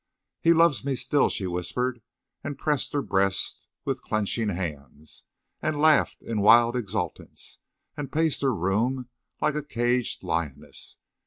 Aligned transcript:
"He 0.39 0.51
loves 0.51 0.83
me 0.83 0.95
still!" 0.95 1.29
she 1.29 1.45
whispered, 1.45 2.01
and 2.43 2.57
pressed 2.57 2.91
her 2.93 3.03
breast 3.03 3.61
with 3.85 4.01
clenching 4.01 4.49
hands, 4.49 5.25
and 5.61 5.79
laughed 5.79 6.23
in 6.23 6.41
wild 6.41 6.75
exultance, 6.75 7.59
and 7.95 8.11
paced 8.11 8.41
her 8.41 8.51
room 8.51 9.09
like 9.41 9.53
a 9.53 9.61
caged 9.61 10.23
lioness. 10.23 10.97